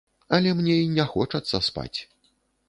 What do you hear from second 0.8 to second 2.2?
і не хочацца спаць.